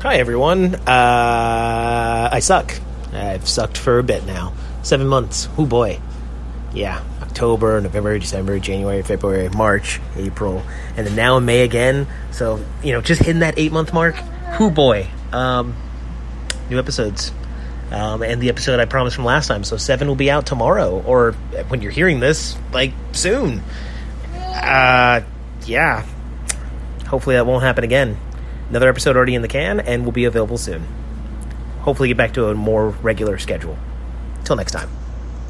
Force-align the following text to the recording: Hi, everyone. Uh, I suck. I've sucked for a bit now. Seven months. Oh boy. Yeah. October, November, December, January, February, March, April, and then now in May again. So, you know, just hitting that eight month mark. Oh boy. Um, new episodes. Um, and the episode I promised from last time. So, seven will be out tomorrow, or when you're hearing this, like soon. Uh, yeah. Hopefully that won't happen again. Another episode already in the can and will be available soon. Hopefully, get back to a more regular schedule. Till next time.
Hi, 0.00 0.18
everyone. 0.18 0.76
Uh, 0.76 2.28
I 2.32 2.38
suck. 2.38 2.72
I've 3.12 3.48
sucked 3.48 3.76
for 3.76 3.98
a 3.98 4.04
bit 4.04 4.24
now. 4.26 4.52
Seven 4.84 5.08
months. 5.08 5.48
Oh 5.58 5.66
boy. 5.66 5.98
Yeah. 6.72 7.02
October, 7.20 7.80
November, 7.80 8.16
December, 8.16 8.60
January, 8.60 9.02
February, 9.02 9.48
March, 9.48 10.00
April, 10.14 10.62
and 10.96 11.04
then 11.04 11.16
now 11.16 11.38
in 11.38 11.46
May 11.46 11.62
again. 11.64 12.06
So, 12.30 12.64
you 12.80 12.92
know, 12.92 13.00
just 13.00 13.22
hitting 13.22 13.40
that 13.40 13.54
eight 13.58 13.72
month 13.72 13.92
mark. 13.92 14.14
Oh 14.60 14.70
boy. 14.70 15.08
Um, 15.32 15.74
new 16.70 16.78
episodes. 16.78 17.32
Um, 17.90 18.22
and 18.22 18.40
the 18.40 18.50
episode 18.50 18.78
I 18.78 18.84
promised 18.84 19.16
from 19.16 19.24
last 19.24 19.48
time. 19.48 19.64
So, 19.64 19.76
seven 19.76 20.06
will 20.06 20.14
be 20.14 20.30
out 20.30 20.46
tomorrow, 20.46 21.02
or 21.02 21.32
when 21.66 21.82
you're 21.82 21.90
hearing 21.90 22.20
this, 22.20 22.56
like 22.72 22.92
soon. 23.10 23.64
Uh, 24.32 25.22
yeah. 25.66 26.06
Hopefully 27.08 27.34
that 27.34 27.46
won't 27.46 27.64
happen 27.64 27.82
again. 27.82 28.16
Another 28.70 28.88
episode 28.88 29.16
already 29.16 29.34
in 29.34 29.42
the 29.42 29.48
can 29.48 29.80
and 29.80 30.04
will 30.04 30.12
be 30.12 30.24
available 30.24 30.58
soon. 30.58 30.84
Hopefully, 31.80 32.08
get 32.08 32.16
back 32.16 32.34
to 32.34 32.46
a 32.46 32.54
more 32.54 32.90
regular 32.90 33.38
schedule. 33.38 33.78
Till 34.44 34.56
next 34.56 34.72
time. 34.72 34.90